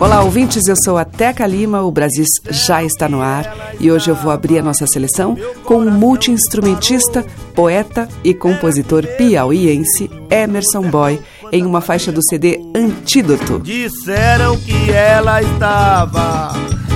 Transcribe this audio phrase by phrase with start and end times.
[0.00, 0.68] Olá, ouvintes.
[0.68, 1.82] Eu sou a Teca Lima.
[1.82, 5.78] O Brasil já está no ar e hoje eu vou abrir a nossa seleção com
[5.78, 11.20] o multiinstrumentista, poeta e compositor piauiense Emerson Boy
[11.50, 13.58] em uma faixa do CD Antídoto.
[13.58, 16.52] Disseram que ela estava,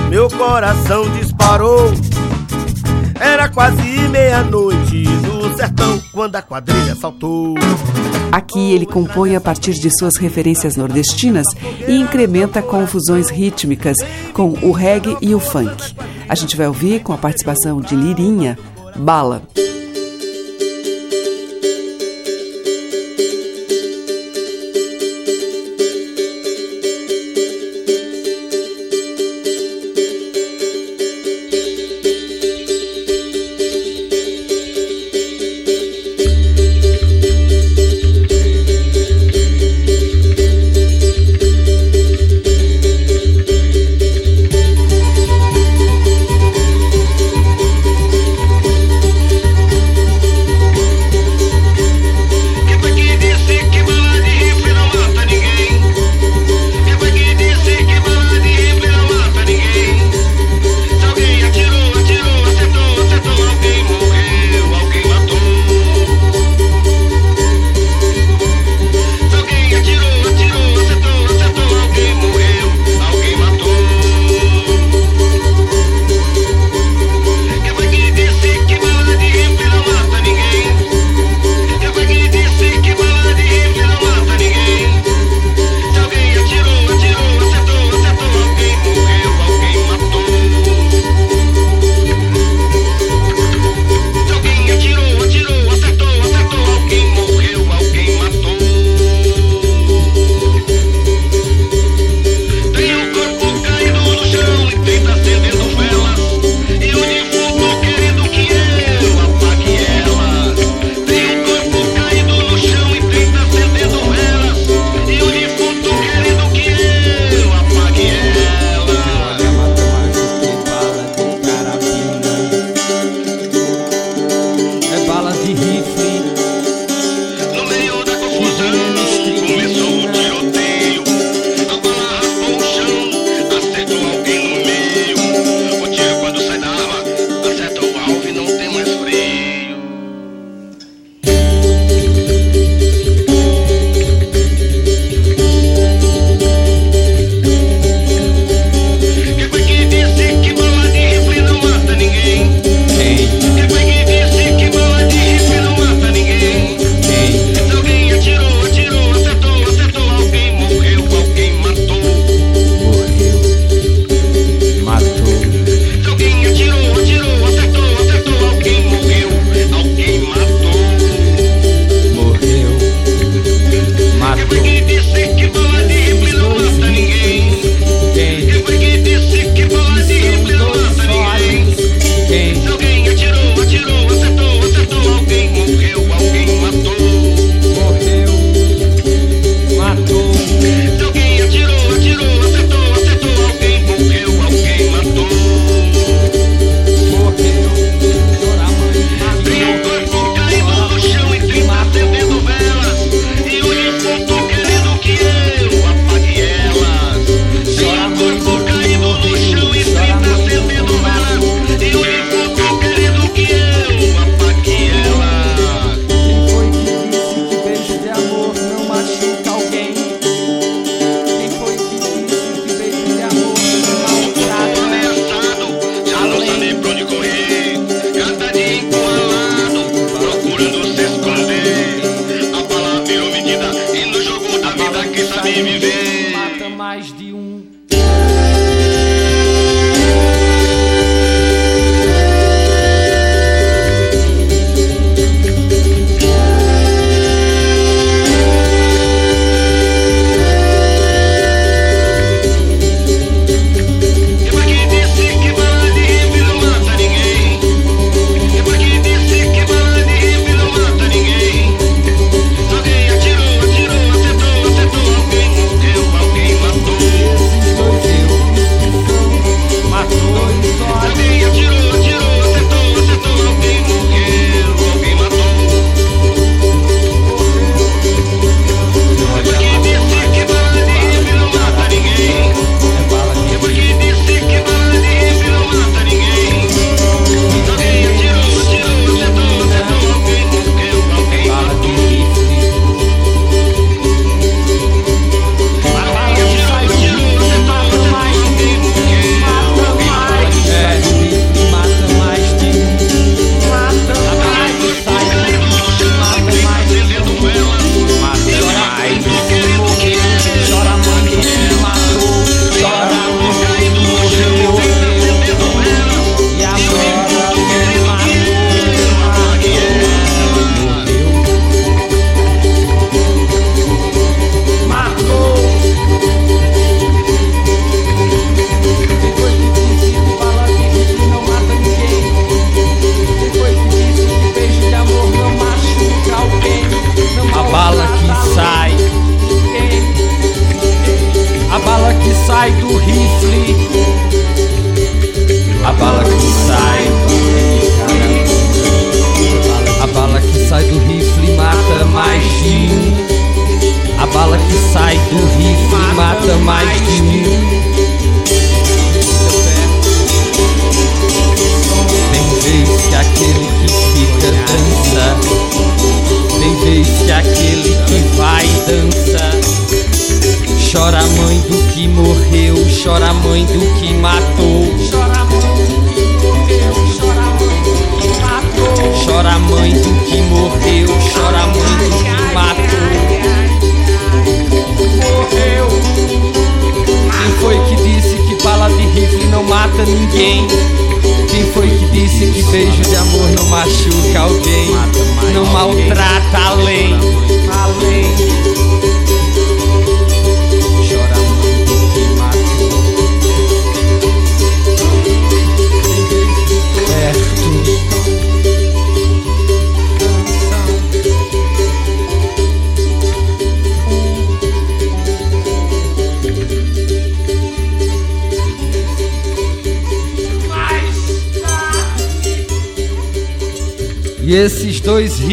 [0.09, 1.91] meu coração disparou.
[3.19, 5.03] Era quase meia-noite
[5.55, 7.55] sertão quando a quadrilha saltou.
[8.31, 11.45] Aqui ele compõe a partir de suas referências nordestinas
[11.87, 13.97] e incrementa confusões rítmicas
[14.33, 15.95] com o reggae e o funk.
[16.27, 18.57] A gente vai ouvir com a participação de Lirinha,
[18.95, 19.43] Bala.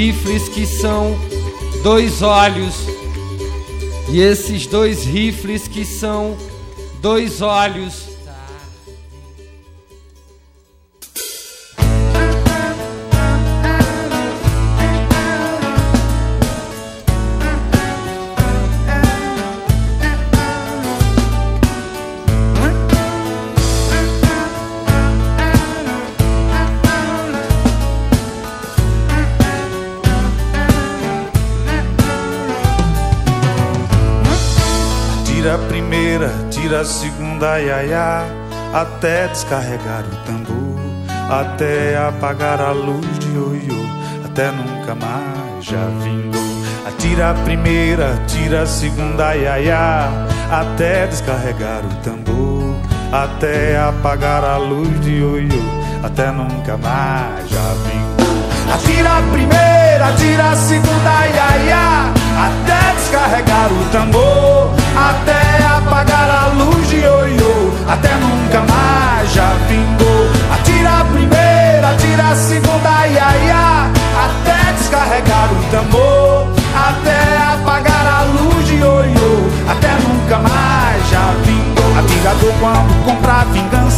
[0.01, 1.15] Rifles que são
[1.83, 2.75] dois olhos.
[4.09, 6.39] E esses dois rifles que são
[7.03, 8.10] dois olhos.
[37.41, 38.27] Segunda iaiá,
[38.75, 40.79] até descarregar o tambor,
[41.31, 43.83] até apagar a luz de oiô,
[44.27, 46.39] até nunca mais já vingou.
[46.87, 50.11] Atira a primeira, tira a segunda iaiá,
[50.51, 52.75] até descarregar o tambor,
[53.11, 55.63] até apagar a luz de oiô,
[56.03, 58.75] até nunca mais já vingou.
[58.75, 66.30] Atira a primeira, atira a segunda iaiá, até descarregar o tambor, até apagar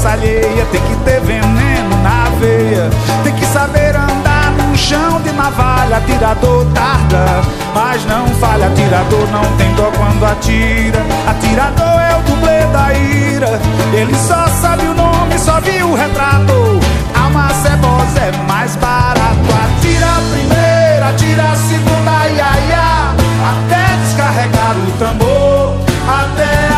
[0.06, 2.90] alheia, tem que ter veneno na veia,
[3.23, 7.25] tem que saber andar num chão de navalha, atirador tarda,
[7.75, 13.61] mas não falha, atirador não tem dó quando atira, atirador é o dublê da ira,
[13.92, 16.80] ele só sabe o nome, só viu o retrato,
[17.14, 23.14] alma cebosa é mais barato, atira a primeira, atira a segunda, ia, ia,
[23.50, 25.76] até descarregar o tambor,
[26.09, 26.72] até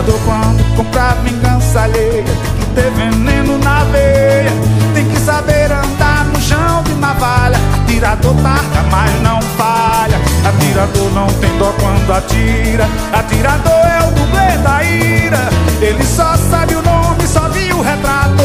[0.00, 4.50] Tirador quando comprar vingança alheia, tem que ter veneno na veia,
[4.94, 7.58] tem que saber andar no chão de navalha.
[7.82, 10.18] Atirador targa, mas não falha.
[10.48, 12.88] Atirador não tem dó quando atira.
[13.12, 15.50] Atirador é o dublê da ira.
[15.82, 18.42] Ele só sabe o nome, só viu o retrato.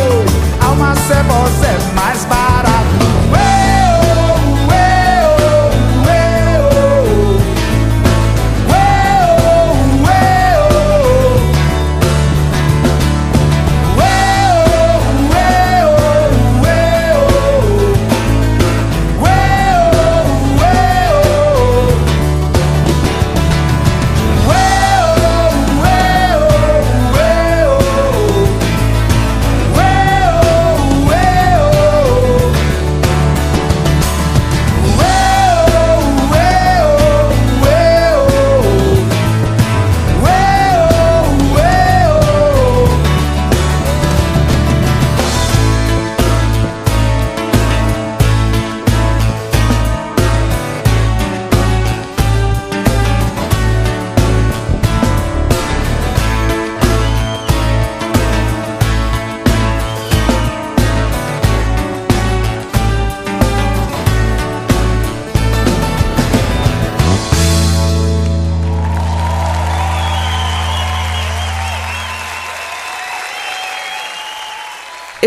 [0.59, 3.64] Alma cebosa é mais barato.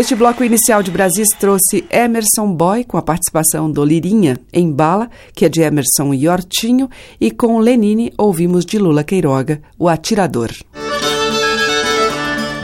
[0.09, 5.07] Este bloco inicial de Brasis trouxe Emerson Boy, com a participação do Lirinha em Bala,
[5.35, 6.89] que é de Emerson e Hortinho,
[7.21, 10.49] e com Lenine ouvimos de Lula Queiroga, O Atirador.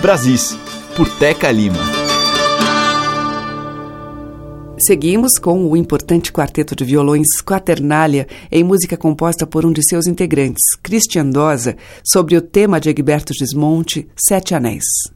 [0.01, 0.57] Brasis,
[0.95, 1.77] por Teca Lima.
[4.79, 10.07] Seguimos com o importante quarteto de violões Quaternália, em música composta por um de seus
[10.07, 15.13] integrantes, Christian Dosa, sobre o tema de Egberto Gismonte, Sete Anéis.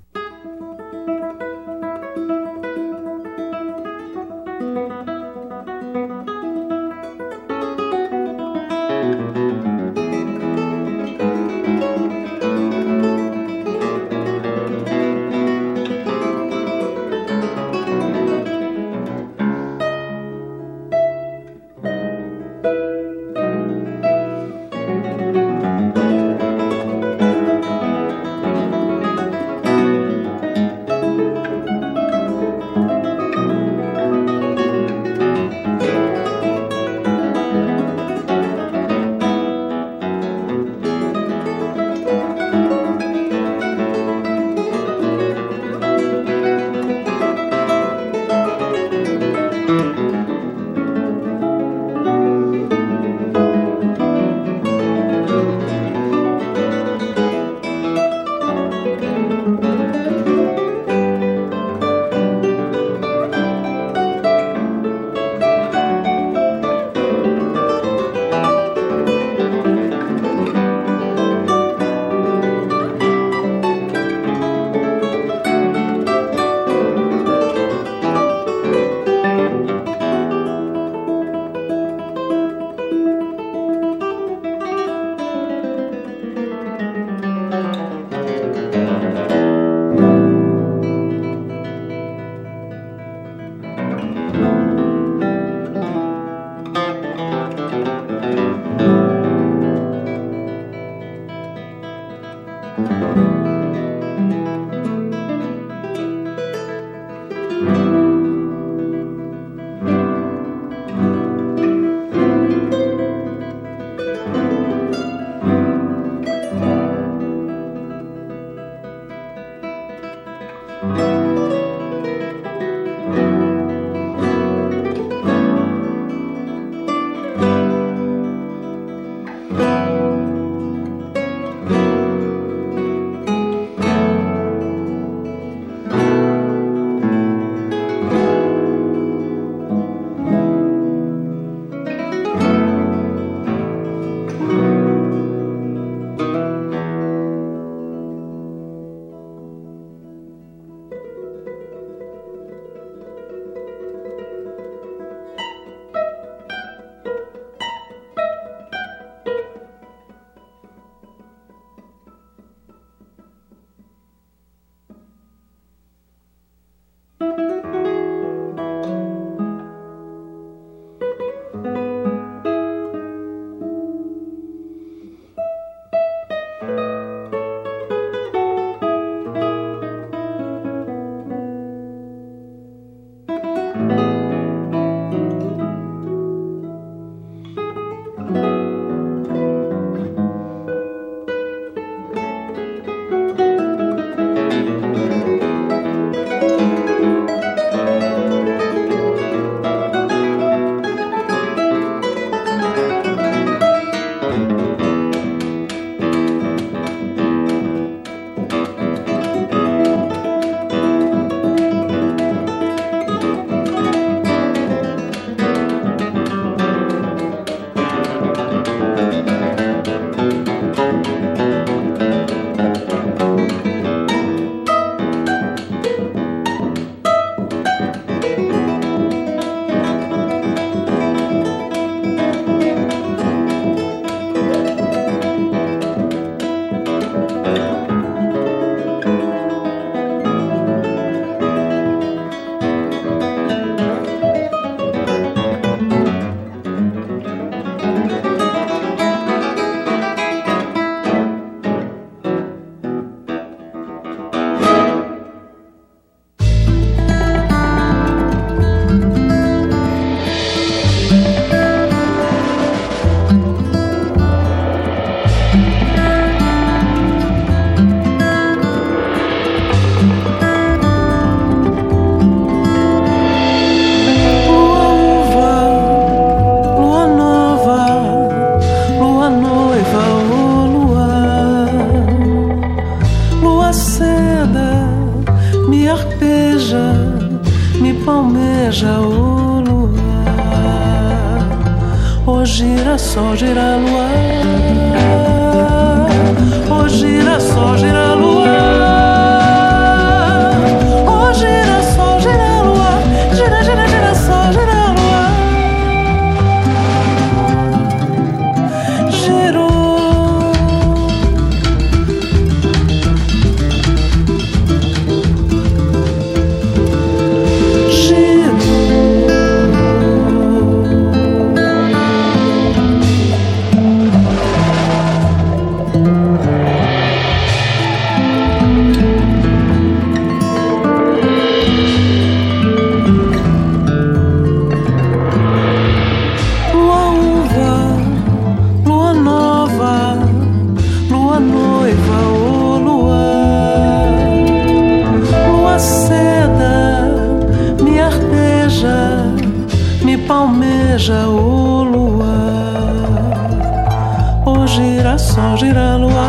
[354.70, 356.27] girassol, gira lua,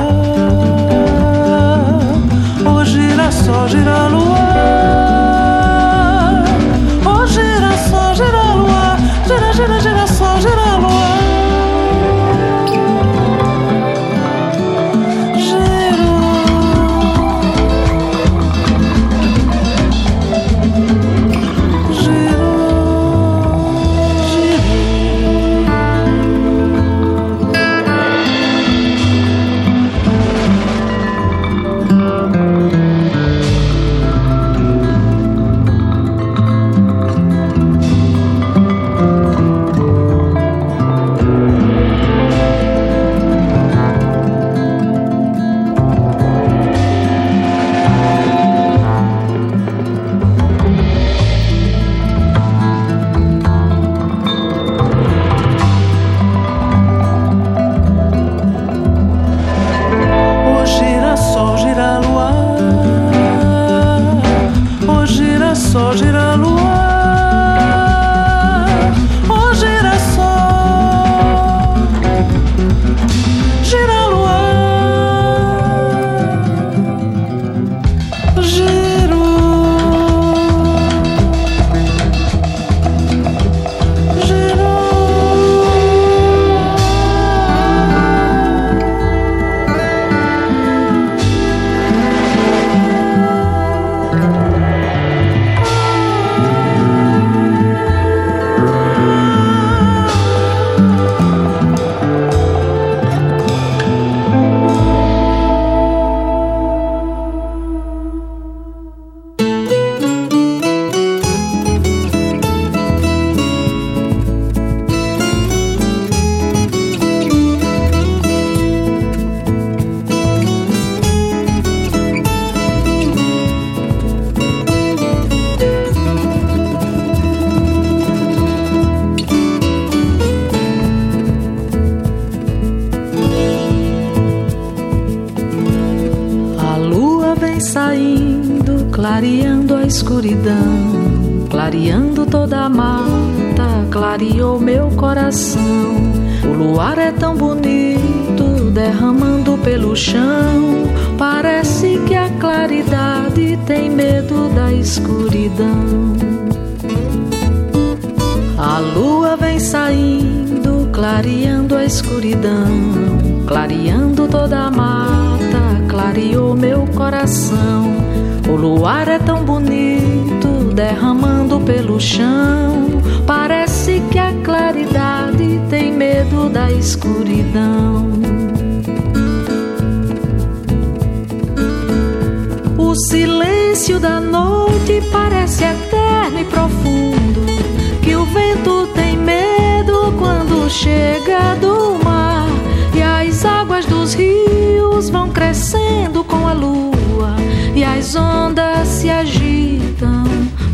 [2.67, 4.50] Oh, girassol, gira lua.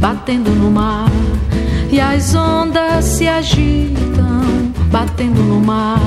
[0.06, 1.10] batendo no mar.
[1.90, 5.98] E as ondas se agitam, batendo no mar.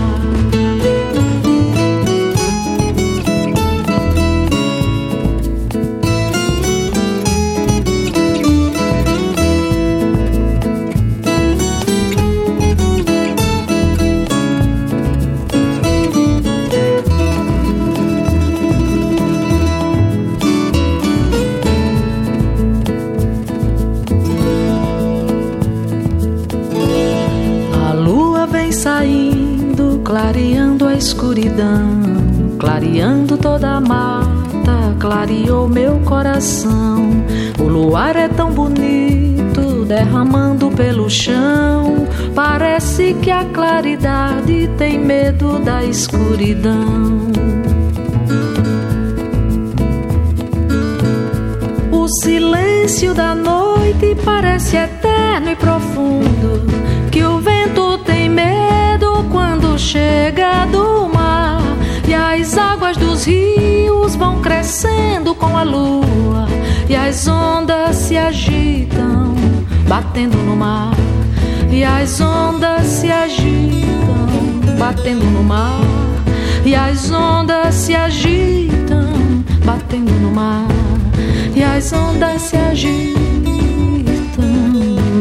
[36.39, 37.11] Coração.
[37.59, 42.07] O luar é tão bonito, derramando pelo chão.
[42.33, 47.27] Parece que a claridade tem medo da escuridão.
[51.91, 56.65] O silêncio da noite parece eterno e profundo.
[57.11, 61.61] Que o vento tem medo quando chega do mar.
[62.07, 66.08] E as águas dos rios vão crescendo com a lua.
[66.89, 69.35] E as ondas se agitam,
[69.87, 70.95] batendo no mar.
[71.71, 75.81] E as ondas se agitam, batendo no mar.
[76.65, 80.65] E as ondas se agitam, batendo no mar.
[81.55, 83.19] E as ondas se agitam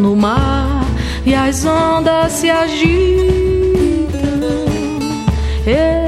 [0.00, 0.86] no mar.
[1.26, 3.28] E as ondas se agitam.
[5.66, 6.07] Ei,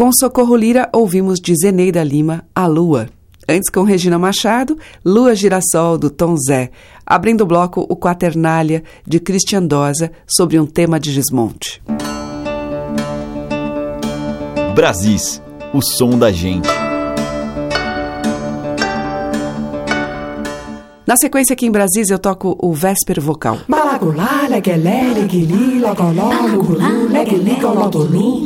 [0.00, 3.10] Com Socorro Lira, ouvimos de Zeneida Lima, A Lua.
[3.46, 6.70] Antes, com Regina Machado, Lua Girassol, do Tom Zé.
[7.04, 11.82] Abrindo o bloco, o Quaternália, de Christian Dosa, sobre um tema de Gismonte.
[14.74, 15.42] Brasis,
[15.74, 16.79] o som da gente.
[21.10, 23.58] Na sequência aqui em Brasília eu toco o Vésper Vocal.
[23.66, 28.44] Malagulá, leguelé, leguili, logoló, lugulu, leguili, gologulu.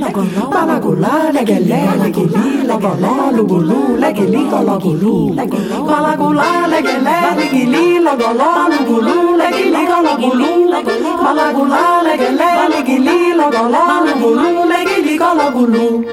[0.50, 5.34] Malagulá, leguelé, leguili, logoló, lugulu, leguili, gologulu.
[5.84, 11.22] Malagulá, leguelé, leguili, logoló, lugulu, leguili, gologulu.
[11.22, 16.04] Malagulá, leguelé, leguili, logoló, lugulu, leguili, gologulu.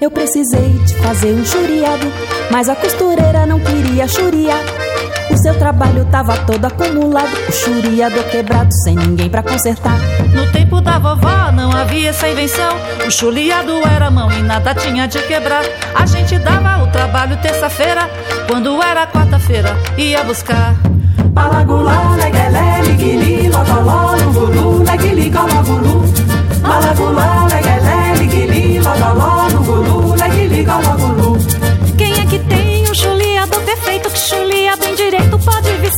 [0.00, 2.06] Eu precisei de fazer um churiado,
[2.50, 4.89] mas a costureira não queria churiar.
[5.42, 9.98] Seu trabalho tava todo acumulado, o churiador quebrado, sem ninguém pra consertar.
[10.34, 12.76] No tempo da vovó não havia essa invenção.
[13.06, 15.64] O chuliado era mão e nada tinha de quebrar.
[15.94, 18.10] A gente dava o trabalho terça-feira,
[18.48, 20.74] quando era quarta-feira, ia buscar.
[21.34, 26.04] Malagulá, leguelé, liguili, logoló, lugulu, leguili, gologulu.
[26.60, 31.38] Malagulá, leguelé, liguili, logoló, lugulu, leguili, gologulu.
[31.96, 34.59] Quem é que tem um chuliador perfeito que chulia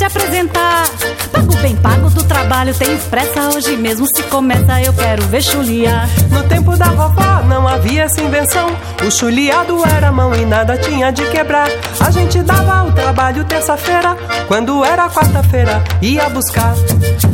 [0.02, 0.84] se apresentar?
[1.30, 4.06] Pago bem pago do trabalho, tenho pressa hoje mesmo.
[4.14, 6.08] Se começa, eu quero ver chuliar.
[6.30, 8.68] No tempo da vovó não havia essa invenção.
[9.06, 11.68] O chuliado era mão e nada tinha de quebrar.
[12.00, 14.16] A gente dava o trabalho terça-feira,
[14.48, 16.74] quando era quarta-feira, ia buscar.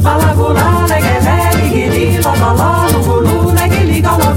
[0.02, 4.27] Malagulá, leguelé, liguili, logoló, lugulu, leguili, gologulu.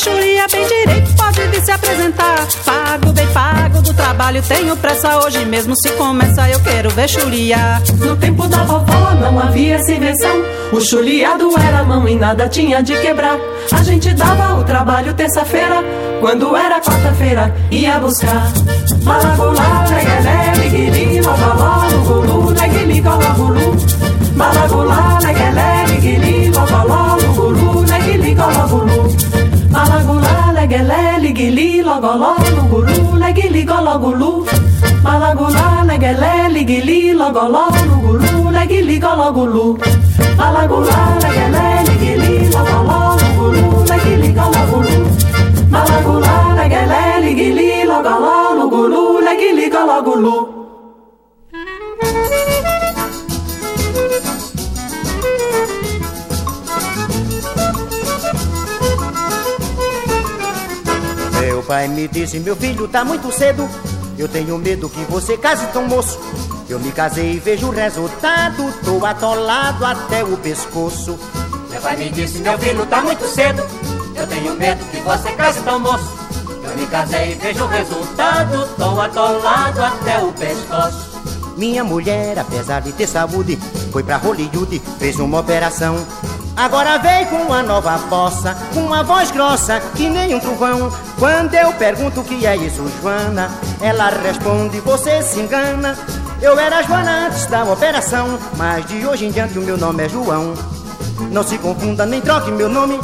[0.00, 2.46] Chulia bem direito pode vir se apresentar?
[2.64, 5.74] Pago bem pago do trabalho, tenho pressa hoje mesmo.
[5.76, 7.82] Se começa, eu quero ver chuliar.
[7.98, 10.42] No tempo da vovó não havia invenção.
[10.72, 13.38] O chuliado era mão e nada tinha de quebrar.
[13.72, 15.84] A gente dava o trabalho terça-feira,
[16.20, 18.50] quando era quarta-feira, ia buscar.
[19.04, 23.76] Malagulá, leguelé, liguili, logoló, lugulu, leguili, gologulu.
[24.34, 28.99] Malagulá, leguelé, liguili, logoló, lugulu, leguili, gologulu.
[29.80, 34.44] Malagulá, leguelé, liguili, logoló, lugulu, leguili, gologulu.
[35.02, 39.78] Malagulá, leguelé, liguili, logoló, lugulu, leguili, gologulu.
[40.36, 44.96] Malagulá, leguelé, liguili, logoló, lugulu, leguili, gologulu.
[45.70, 50.59] Malagulá, leguelé, liguili, logoló, lugulu, leguili, gologulu.
[61.70, 63.68] Pai me disse, meu filho, tá muito cedo.
[64.18, 66.18] Eu tenho medo que você case tão moço.
[66.68, 68.74] Eu me casei e vejo o resultado.
[68.84, 71.16] Tô atolado até o pescoço.
[71.70, 73.62] Meu pai me disse, meu filho, tá muito cedo.
[74.16, 76.12] Eu tenho medo que você case tão moço.
[76.64, 78.68] Eu me casei e vejo o resultado.
[78.76, 81.20] Tô atolado até o pescoço.
[81.56, 83.56] Minha mulher, apesar de ter saúde,
[83.92, 86.04] foi pra Hollywood, fez uma operação.
[86.60, 90.92] Agora veio com uma nova bossa, com uma voz grossa, que nem um trovão.
[91.18, 95.96] Quando eu pergunto o que é isso, Joana, ela responde: Você se engana.
[96.42, 100.08] Eu era Joana antes da operação, mas de hoje em diante o meu nome é
[100.10, 100.52] João.
[101.32, 103.00] Não se confunda nem troque meu nome,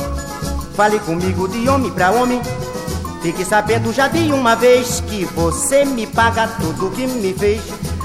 [0.74, 2.42] Fale comigo de homem pra homem.
[3.22, 7.62] Fique sabendo já de uma vez que você me paga tudo que me fez.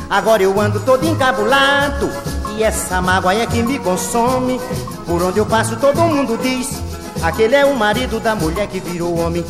[0.10, 2.10] Agora eu ando todo encabulado
[2.58, 4.60] e essa mágoa é que me consome.
[5.06, 6.70] Por onde eu passo todo mundo diz:
[7.22, 9.46] aquele é o marido da mulher que virou homem.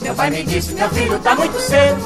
[0.00, 2.00] Meu pai me disse, meu filho tá muito cedo.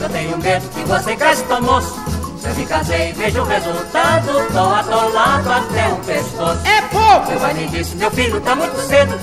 [0.00, 1.94] Eu tenho medo que você cresça tão moço.
[2.40, 6.66] Se eu me casei e vejo o resultado, tô atolado até o pescoço.
[6.66, 7.30] É pouco!
[7.30, 9.16] Meu pai me disse, meu filho tá muito cedo.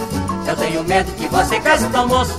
[0.49, 2.35] Eu tenho medo que você cresça tão moço.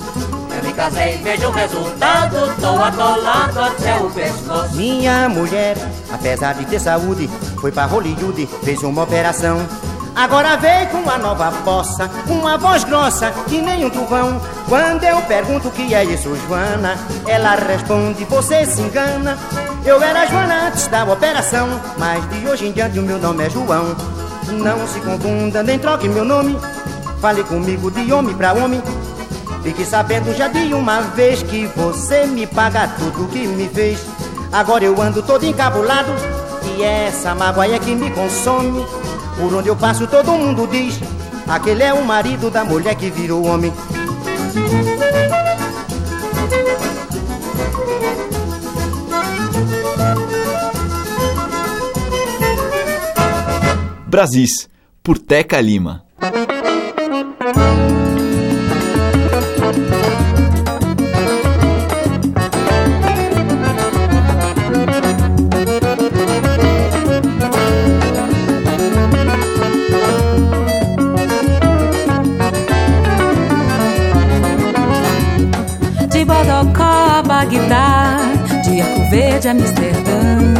[0.53, 4.75] Eu me casei vejo o resultado, tô atolado até o pescoço.
[4.75, 5.77] Minha mulher,
[6.11, 7.29] apesar de ter saúde,
[7.61, 9.65] foi pra Hollywood, fez uma operação.
[10.13, 14.41] Agora veio com uma nova bossa, uma voz grossa, que nem um trovão.
[14.67, 19.37] Quando eu pergunto o que é isso, Joana, ela responde: Você se engana.
[19.85, 23.49] Eu era Joana antes da operação, mas de hoje em diante o meu nome é
[23.49, 23.95] João.
[24.51, 26.57] Não se confunda, nem troque meu nome.
[27.21, 28.81] Fale comigo de homem pra homem.
[29.61, 34.03] Fique sabendo já de uma vez que você me paga tudo que me fez.
[34.51, 36.11] Agora eu ando todo encabulado
[36.75, 38.83] e essa mágoa é que me consome.
[39.37, 40.99] Por onde eu passo todo mundo diz:
[41.47, 43.71] aquele é o marido da mulher que virou homem.
[54.07, 54.67] Brasis,
[55.03, 56.03] por Teca Lima.
[79.43, 80.53] A Amsterdã,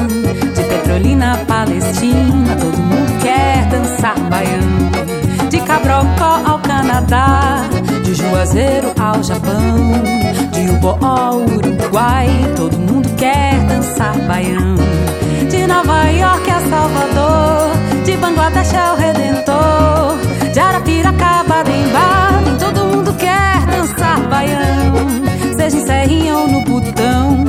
[0.56, 5.50] de Petrolina a Palestina, todo mundo quer dançar baião.
[5.50, 7.62] De Cabrocó ao Canadá,
[8.04, 9.94] de Juazeiro ao Japão,
[10.52, 14.76] de Uboó ao Uruguai, todo mundo quer dançar baião.
[15.48, 20.18] De Nova York a Salvador, de Bangladesh ao Redentor,
[20.52, 21.86] de Arapiraca a Baden,
[22.60, 24.92] todo mundo quer dançar baião.
[25.56, 27.46] Seja em Serrinha ou no Butão,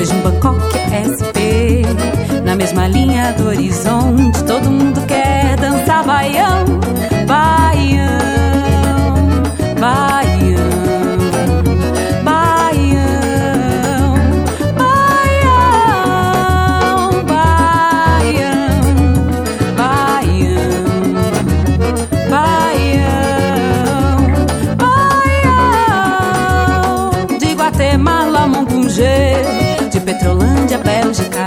[0.00, 0.62] seja em Bangkok
[0.96, 1.84] SP,
[2.42, 6.64] na mesma linha do horizonte, todo mundo quer dançar baião,
[30.20, 31.46] Petrolândia, Bélgica,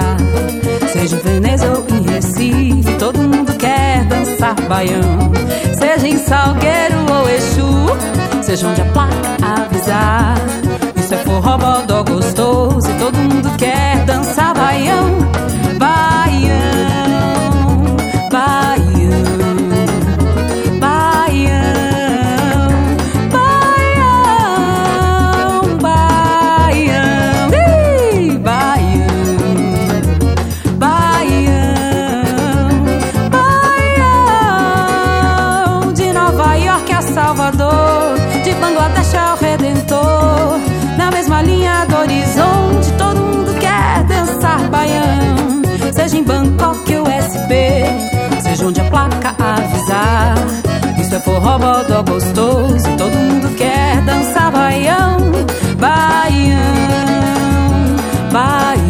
[0.92, 5.32] seja em Veneza ou em Recife, todo mundo quer dançar baião.
[5.78, 10.38] Seja em Salgueiro ou Exu, seja onde a placa avisar.
[10.96, 15.18] Isso é forró, bodó gostoso e todo mundo quer dançar baião.
[51.24, 54.52] Forró, bodó gostoso, todo mundo quer dançar.
[54.52, 55.18] Baião,
[55.80, 56.60] baião,
[58.32, 58.83] baião,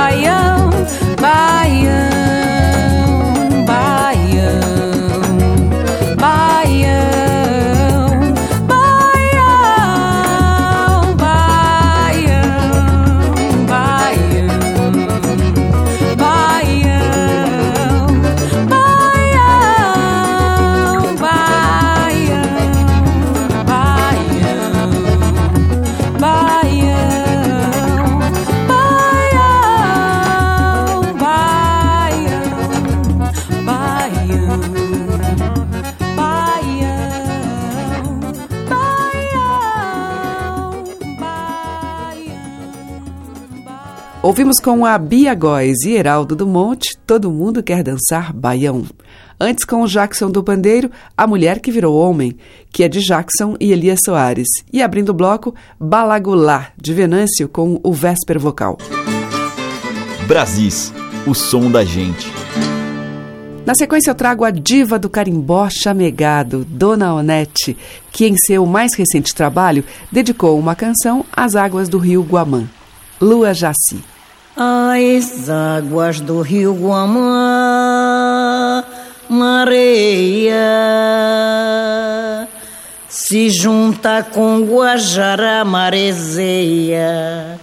[0.00, 0.39] dançar
[44.30, 48.86] Ouvimos com a Bia Góes e Heraldo do Monte, Todo Mundo Quer Dançar Baião.
[49.40, 52.36] Antes com o Jackson do Pandeiro, A Mulher que Virou Homem,
[52.70, 54.46] que é de Jackson e Elias Soares.
[54.72, 58.78] E abrindo o bloco, Balagulá, de Venâncio, com o Vésper Vocal.
[60.28, 60.92] Brasis,
[61.26, 62.32] o som da gente.
[63.66, 67.76] Na sequência eu trago a diva do carimbó chamegado, Dona Onete,
[68.12, 72.68] que em seu mais recente trabalho dedicou uma canção às águas do rio Guamã.
[73.20, 74.19] Lua Jaci.
[74.56, 78.84] As águas do rio Guamã,
[79.28, 80.56] mareia,
[83.08, 87.60] se junta com Guajará, marezeia,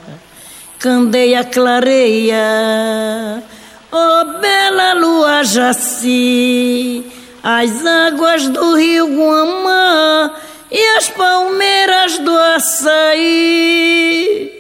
[0.80, 3.44] candeia, clareia,
[3.92, 7.06] oh bela lua Jaci,
[7.44, 10.32] as águas do rio Guamã
[10.72, 14.58] e as palmeiras do açaí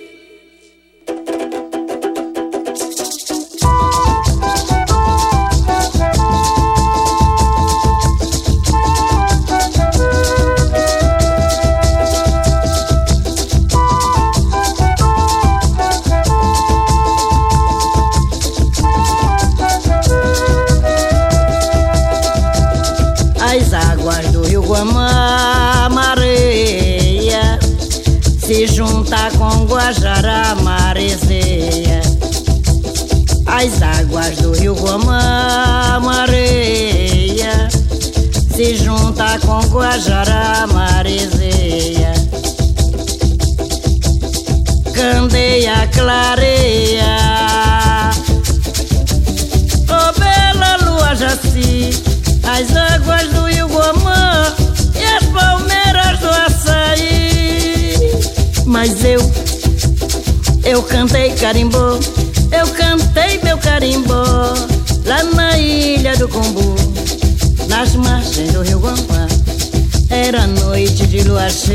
[71.17, 71.73] de lua cheia,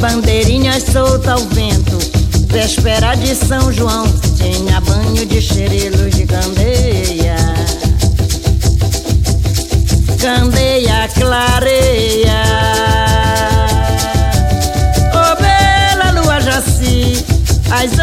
[0.00, 1.98] bandeirinhas solta ao vento,
[2.46, 4.04] véspera de São João,
[4.36, 7.36] tinha banho de xerelos de candeia.
[10.20, 12.44] Candeia clareia.
[15.14, 17.24] Oh, bela lua Jaci,
[17.72, 17.98] as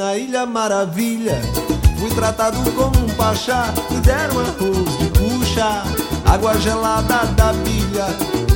[0.00, 1.38] na Ilha Maravilha,
[1.98, 5.84] fui tratado como um pachá, me deram arroz de puxa,
[6.24, 8.06] água gelada da pilha,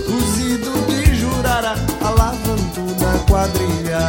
[0.06, 4.08] cozido de jurara, alavanto na quadrilha.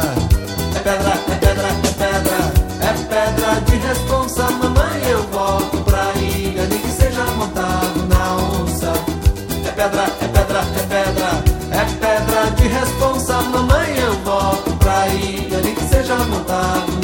[0.76, 2.40] É pedra, é pedra, é pedra,
[2.80, 8.92] é pedra de responsa, mamãe eu volto pra ilha, nem que seja montado na onça.
[9.62, 15.60] É pedra, é pedra, é pedra, é pedra de responsa, mamãe eu volto pra ilha,
[15.60, 16.95] nem que seja montado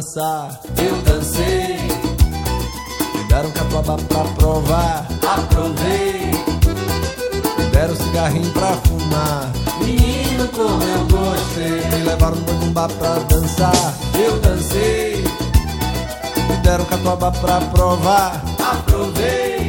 [0.00, 0.58] dançar.
[0.78, 1.76] Eu dancei.
[3.14, 5.06] Me deram catuaba pra provar.
[5.22, 6.30] Aprovei.
[7.58, 9.52] Me deram cigarrinho pra fumar.
[9.78, 11.98] Menino, como eu gostei.
[11.98, 13.94] Me levaram no boi bumbá pra dançar.
[14.18, 15.22] Eu dancei.
[16.48, 18.42] Me deram catuaba pra provar.
[18.58, 19.68] Aprovei.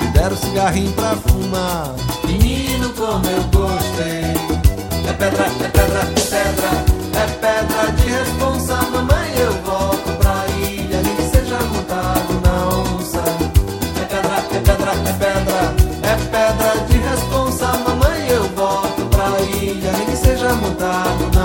[0.00, 1.94] Me deram cigarrinho pra fumar.
[2.24, 4.34] Menino, como eu gostei.
[5.08, 6.96] É pedra, é pedra, é pedra.
[7.16, 8.75] É pedra de responsa,
[20.26, 21.35] seja mudado.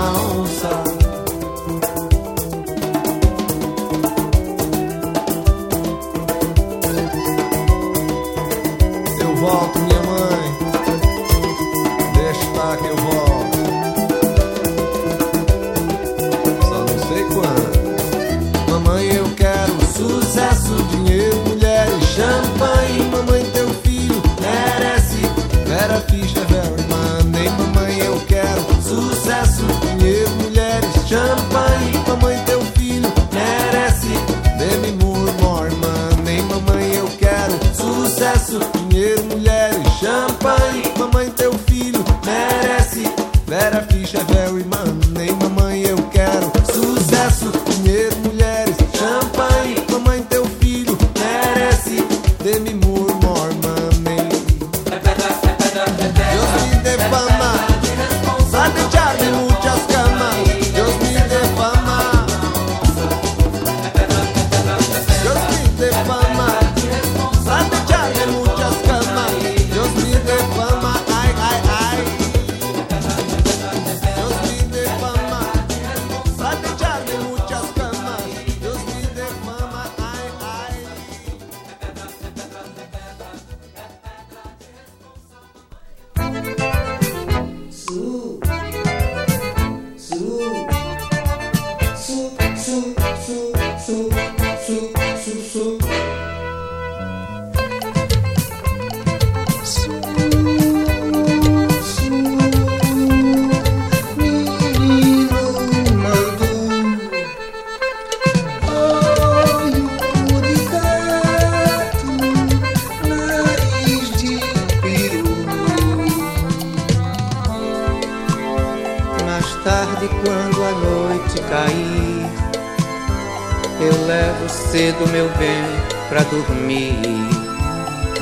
[124.52, 125.64] Cedo meu bem
[126.08, 126.94] pra dormir.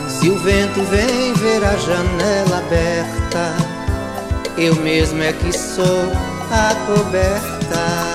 [0.08, 3.56] Se o vento vem ver a janela aberta,
[4.56, 6.12] eu mesmo é que sou
[6.50, 8.09] a coberta.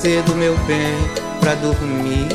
[0.00, 0.96] Cedo meu bem
[1.40, 2.28] pra dormir.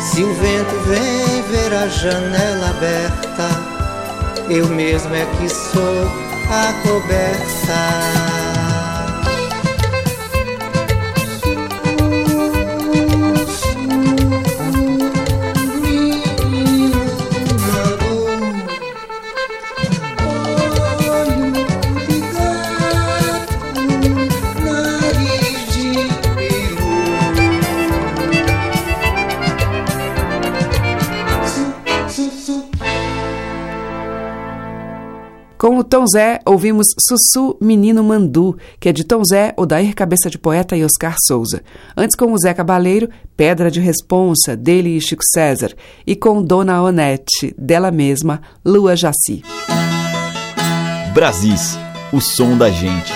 [0.00, 3.48] Se o vento vem ver a janela aberta,
[4.50, 6.04] eu mesmo é que sou
[6.50, 8.31] a coberta.
[35.92, 40.74] Tom Zé, ouvimos Sussu Menino Mandu, que é de Tom Zé, Odair Cabeça de Poeta
[40.74, 41.62] e Oscar Souza.
[41.94, 45.74] Antes com o Zé Cabaleiro, Pedra de Responsa, dele e Chico César.
[46.06, 49.42] E com Dona Onete, dela mesma, Lua Jaci.
[51.12, 51.76] Brasis,
[52.10, 53.12] o som da gente.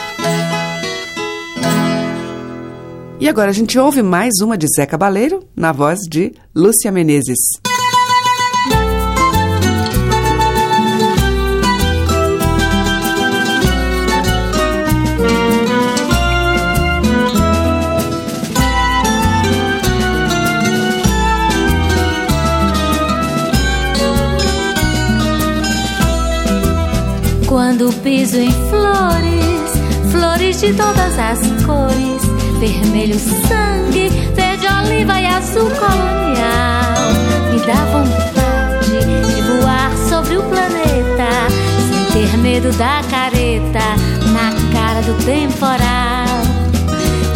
[3.19, 7.39] E agora a gente ouve mais uma de Zé Cabaleiro, na voz de Lúcia Menezes.
[27.77, 32.23] Quando piso em flores, flores de todas as cores,
[32.59, 36.97] vermelho sangue, verde oliva e azul colonial,
[37.53, 41.29] me dá vontade de voar sobre o planeta,
[41.91, 43.85] sem ter medo da careta
[44.33, 46.41] na cara do temporal.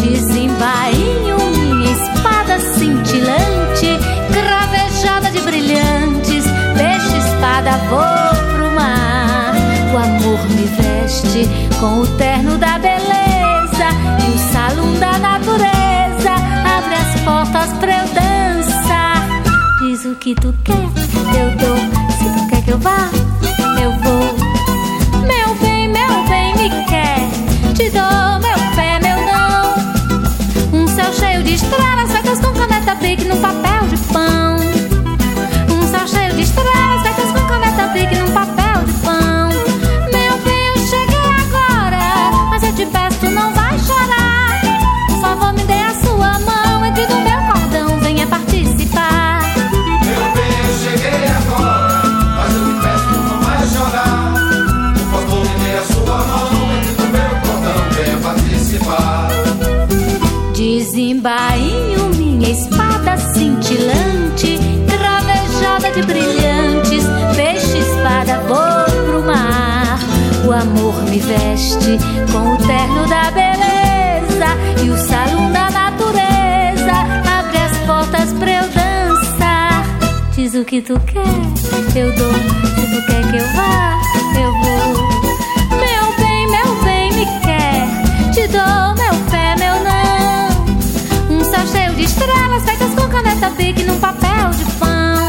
[0.03, 3.99] Desembainho minha espada cintilante,
[4.33, 6.45] cravejada de brilhantes,
[6.79, 8.30] peixe espada mar.
[9.93, 11.49] O amor me veste
[11.81, 13.89] com o terno da beleza
[14.25, 16.31] e o salão da natureza
[16.77, 19.43] abre as portas pra eu dançar.
[19.81, 21.77] Diz o que tu quer, eu dou.
[22.19, 23.11] Se tu quer que eu vá,
[23.83, 25.27] eu vou.
[25.27, 27.29] Meu bem, meu bem, me quer.
[27.75, 30.83] Te dou meu pé, meu não.
[30.83, 34.57] Um céu cheio de estrelas feitas com caneta bic no papel de pão.
[35.69, 38.60] Um céu cheio de estrelas feitas com caneta bic num papel
[60.91, 67.05] Desembainho minha espada cintilante, cravejada de brilhantes,
[67.37, 70.01] peixe espada vou pro mar.
[70.45, 71.97] O amor me veste
[72.33, 76.93] com o terno da beleza e o salão da natureza
[77.39, 79.85] abre as portas pra eu dançar.
[80.35, 82.35] Diz o que tu quer, eu dou.
[82.35, 84.01] Se tu quer que eu vá,
[84.43, 85.09] eu vou.
[85.79, 88.33] Meu bem, meu bem, me quer.
[88.35, 89.00] Te dou
[92.01, 95.29] de estrelas feitas com caneta bic num papel de pão.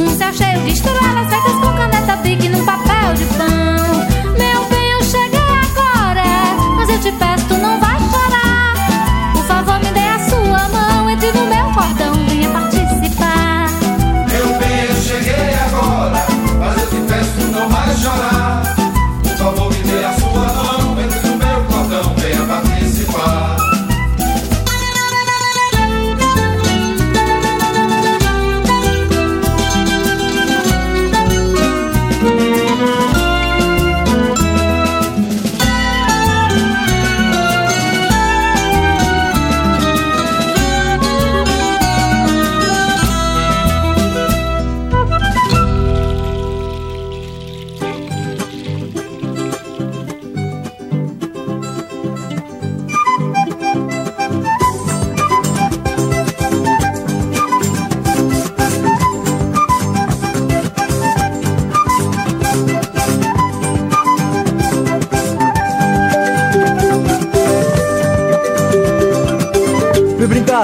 [0.00, 4.36] Um céu cheio de estrelas feitas com caneta bic num papel de pão.
[4.36, 6.24] Meu bem, eu cheguei agora,
[6.76, 9.32] mas eu te peço, tu não vai chorar.
[9.32, 13.68] Por favor, me dê a sua mão, entre no meu cordão, venha participar.
[14.28, 16.26] Meu bem, eu cheguei agora,
[16.58, 18.39] mas eu te peço, tu não vai chorar.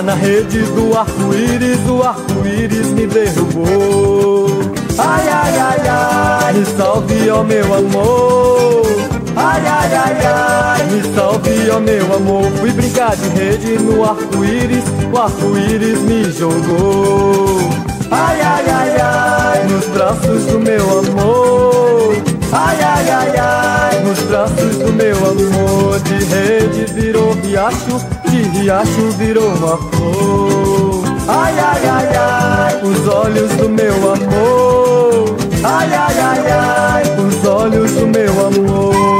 [0.04, 4.46] Na rede do arco-íris, o arco-íris me derrubou.
[4.98, 8.86] Ai, ai, ai, ai, me salve, ó meu amor.
[9.34, 12.44] Ai, ai, ai, ai, me salve, ó meu amor.
[12.60, 17.58] Fui brincar de rede no arco-íris, o arco-íris me jogou.
[18.10, 22.35] Ai, ai, ai, ai, nos braços do meu amor.
[22.52, 29.10] Ai, ai, ai, ai, nos braços do meu amor De rede virou riacho, de riacho
[29.18, 31.04] virou uma flor.
[31.28, 35.36] Ai, ai, ai, ai, os olhos do meu amor.
[35.64, 39.15] Ai, ai, ai, ai, os olhos do meu amor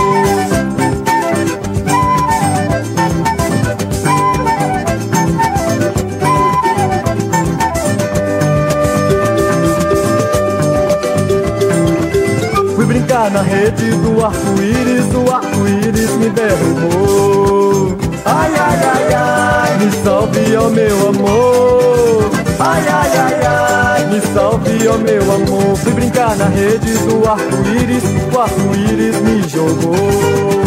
[13.31, 17.97] na rede do arco-íris, o arco-íris me derrubou.
[18.25, 22.31] Ai, ai, ai, ai, me salve, ó meu amor.
[22.59, 25.77] Ai, ai, ai, ai, me salve, ó meu amor.
[25.77, 30.63] Fui brincar na rede do arco-íris, o arco-íris me jogou.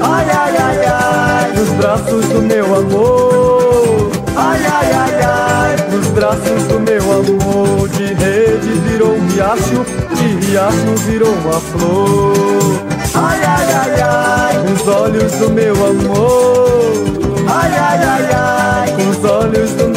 [0.00, 4.10] Ai, ai, ai, ai, nos braços do meu amor.
[4.36, 7.88] Ai, ai, ai, ai, nos braços do meu amor.
[7.88, 9.84] De rede virou um riacho,
[10.18, 12.32] de riacho virou uma flor.
[13.14, 17.04] Ai, ai, ai, ai, com os olhos do meu amor.
[17.48, 19.87] Ai, ai, ai, ai, com os olhos do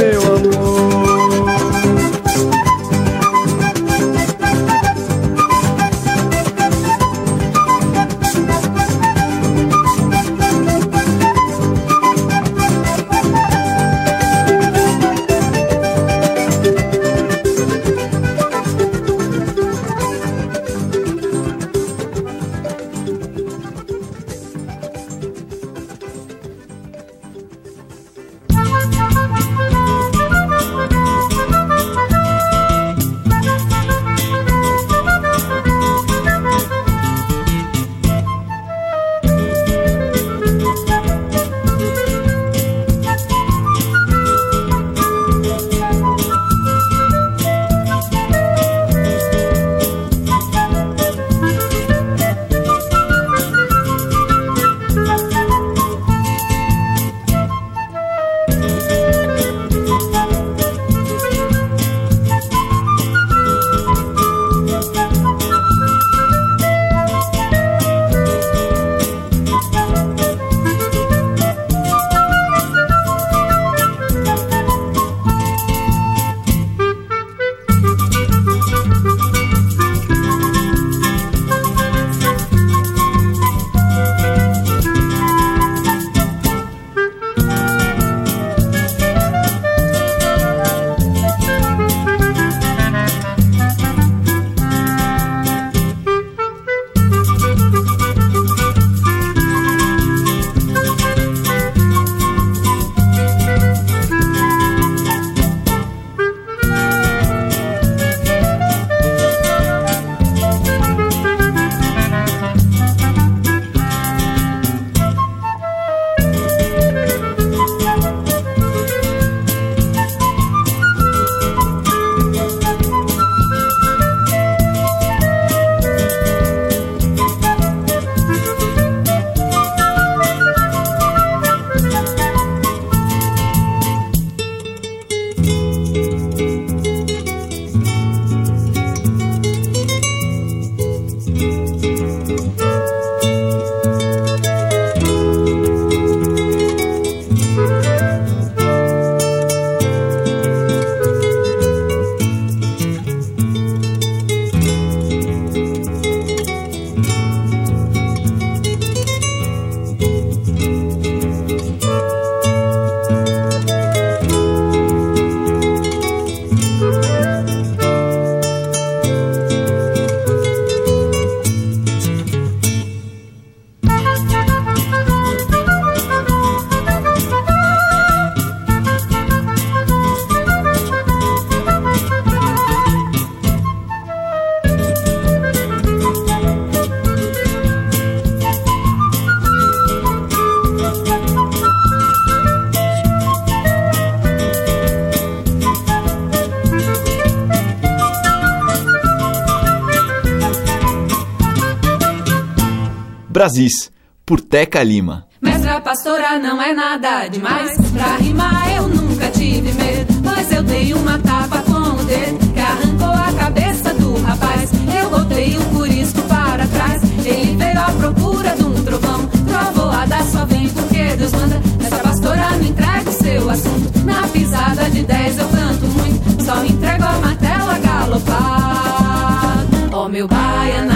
[203.42, 203.92] Brasis,
[204.24, 205.26] por Teca Lima.
[205.42, 207.76] Mestra pastora não é nada demais.
[207.92, 210.14] Pra rimar eu nunca tive medo.
[210.24, 214.70] Mas eu dei uma tapa com o dedo que arrancou a cabeça do rapaz.
[214.96, 217.02] Eu botei o curisco para trás.
[217.26, 219.28] Ele veio à procura de um trovão.
[219.48, 221.60] Trovoada só vem porque Deus manda.
[221.84, 224.06] Essa pastora não entrega o seu assunto.
[224.06, 226.44] Na pisada de 10 eu canto muito.
[226.44, 229.66] Só entrego a martela galopar.
[229.92, 230.91] Ó oh, meu baianá.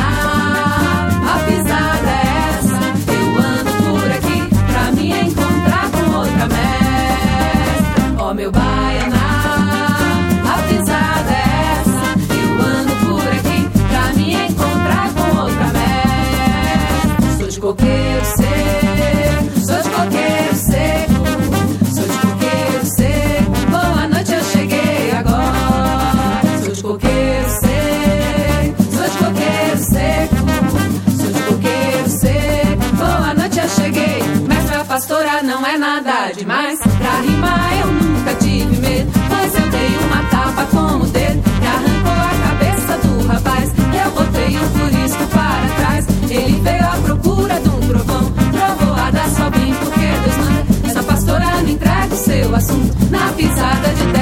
[36.38, 36.80] demais.
[36.80, 41.66] Pra rimar eu nunca tive medo, mas eu dei uma tapa com o dedo que
[41.66, 43.72] arrancou a cabeça do rapaz.
[44.04, 48.32] Eu botei um furisco para trás, ele veio à procura de um trovão.
[48.52, 50.90] Trovoada só bem porque Deus manda.
[50.90, 54.15] Essa pastora me entrega o seu assunto na pisada de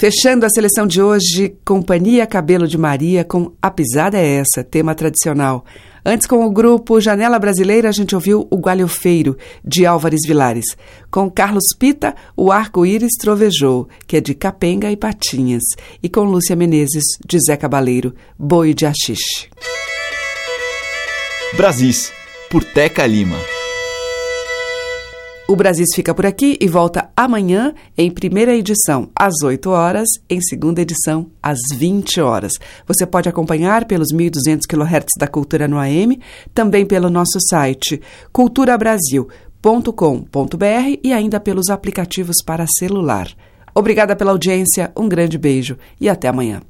[0.00, 4.94] Fechando a seleção de hoje, Companhia Cabelo de Maria com A Pisada é Essa, tema
[4.94, 5.62] tradicional.
[6.02, 10.64] Antes, com o grupo Janela Brasileira, a gente ouviu O Gualhofeiro, de Álvares Vilares.
[11.10, 15.64] Com Carlos Pita, O Arco-Íris Trovejou, que é de Capenga e Patinhas.
[16.02, 19.50] E com Lúcia Menezes, de Zé Cabaleiro, Boi de Axixe.
[21.58, 22.10] Brasis,
[22.48, 23.36] por Teca Lima.
[25.50, 30.40] O Brasis fica por aqui e volta amanhã em primeira edição às 8 horas, em
[30.40, 32.52] segunda edição às 20 horas.
[32.86, 36.20] Você pode acompanhar pelos 1.200 kHz da Cultura no AM,
[36.54, 38.00] também pelo nosso site
[38.32, 43.28] culturabrasil.com.br e ainda pelos aplicativos para celular.
[43.74, 46.62] Obrigada pela audiência, um grande beijo e até amanhã.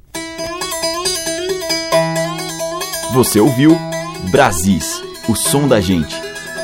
[3.12, 3.76] Você ouviu
[4.30, 6.16] Brasis, o som da gente,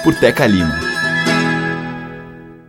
[0.03, 0.96] por Teca Lima.